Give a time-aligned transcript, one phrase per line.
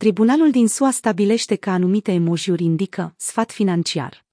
[0.00, 4.24] Tribunalul din SUA stabilește că anumite emojiuri indică sfat financiar.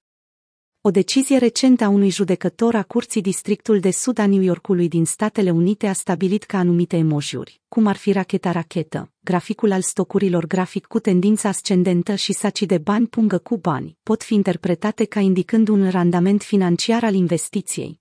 [0.80, 5.04] O decizie recentă a unui judecător a Curții Districtul de Sud a New Yorkului din
[5.04, 10.46] Statele Unite a stabilit că anumite emojiuri, cum ar fi racheta rachetă, graficul al stocurilor
[10.46, 15.20] grafic cu tendință ascendentă și saci de bani pungă cu bani, pot fi interpretate ca
[15.20, 18.00] indicând un randament financiar al investiției.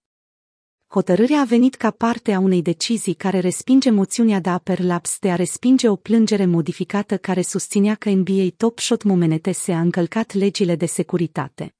[0.90, 5.32] Hotărârea a venit ca parte a unei decizii care respinge moțiunea de Upper Laps de
[5.32, 10.76] a respinge o plângere modificată care susținea că NBA Top Shot Momenetese a încălcat legile
[10.76, 11.76] de securitate.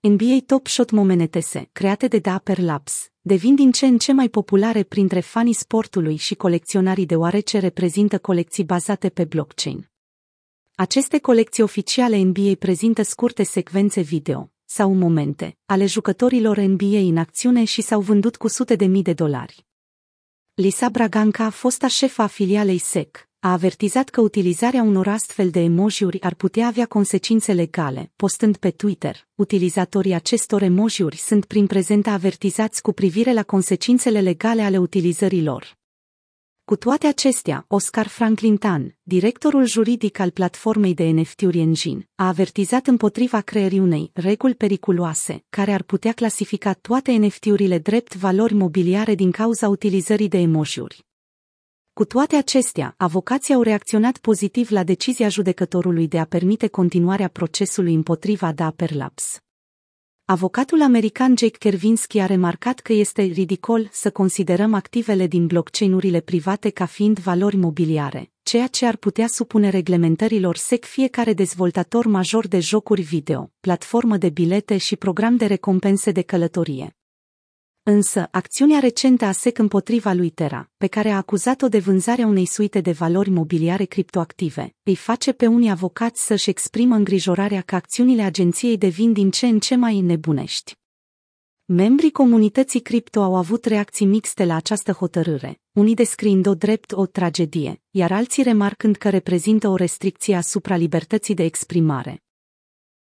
[0.00, 4.82] NBA Top Shot Momenetese, create de Dapper Labs, devin din ce în ce mai populare
[4.82, 9.90] printre fanii sportului și colecționarii deoarece reprezintă colecții bazate pe blockchain.
[10.74, 17.64] Aceste colecții oficiale NBA prezintă scurte secvențe video sau momente ale jucătorilor NBA în acțiune
[17.64, 19.66] și s-au vândut cu sute de mii de dolari.
[20.54, 26.20] Lisa Braganca, fosta șefa a filialei SEC, a avertizat că utilizarea unor astfel de emojiuri
[26.22, 29.26] ar putea avea consecințe legale, postând pe Twitter.
[29.34, 35.75] Utilizatorii acestor emojiuri sunt prin prezent avertizați cu privire la consecințele legale ale utilizării lor.
[36.66, 42.86] Cu toate acestea, Oscar Franklin Tan, directorul juridic al platformei de NFT-uri Engine, a avertizat
[42.86, 49.30] împotriva creării unei reguli periculoase, care ar putea clasifica toate NFT-urile drept valori mobiliare din
[49.30, 51.06] cauza utilizării de emojiuri.
[51.92, 57.94] Cu toate acestea, avocații au reacționat pozitiv la decizia judecătorului de a permite continuarea procesului
[57.94, 59.40] împotriva Dapper Labs.
[60.28, 66.70] Avocatul american Jake Kervinsky a remarcat că este ridicol să considerăm activele din blockchain-urile private
[66.70, 72.60] ca fiind valori mobiliare, ceea ce ar putea supune reglementărilor SEC fiecare dezvoltator major de
[72.60, 76.96] jocuri video, platformă de bilete și program de recompense de călătorie.
[77.88, 82.44] Însă, acțiunea recentă a SEC împotriva lui Terra, pe care a acuzat-o de vânzarea unei
[82.44, 88.22] suite de valori mobiliare criptoactive, îi face pe unii avocați să-și exprimă îngrijorarea că acțiunile
[88.22, 90.74] agenției devin din ce în ce mai nebunești.
[91.64, 97.82] Membrii comunității cripto au avut reacții mixte la această hotărâre, unii descriind-o drept o tragedie,
[97.90, 102.20] iar alții remarcând că reprezintă o restricție asupra libertății de exprimare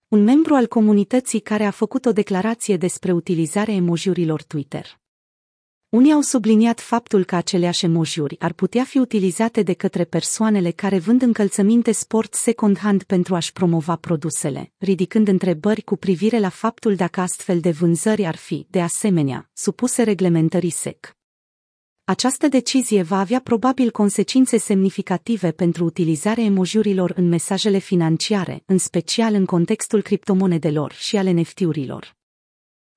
[0.09, 5.03] un membru al comunității care a făcut o declarație despre utilizarea emojiurilor Twitter.
[5.89, 10.99] Unii au subliniat faptul că aceleași emojiuri ar putea fi utilizate de către persoanele care
[10.99, 17.21] vând încălțăminte sport second-hand pentru a-și promova produsele, ridicând întrebări cu privire la faptul dacă
[17.21, 21.17] astfel de vânzări ar fi, de asemenea, supuse reglementării SEC.
[22.07, 29.35] Această decizie va avea probabil consecințe semnificative pentru utilizarea emojiurilor în mesajele financiare, în special
[29.35, 32.17] în contextul criptomonedelor și ale NFT-urilor.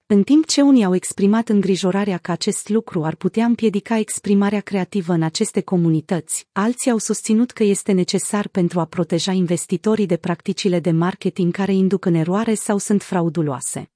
[0.05, 5.13] În timp ce unii au exprimat îngrijorarea că acest lucru ar putea împiedica exprimarea creativă
[5.13, 10.79] în aceste comunități, alții au susținut că este necesar pentru a proteja investitorii de practicile
[10.79, 13.91] de marketing care induc în eroare sau sunt frauduloase.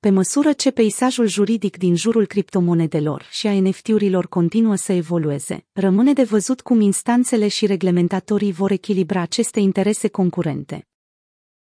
[0.00, 6.12] Pe măsură ce peisajul juridic din jurul criptomonedelor și a NFT-urilor continuă să evolueze, rămâne
[6.12, 10.88] de văzut cum instanțele și reglementatorii vor echilibra aceste interese concurente.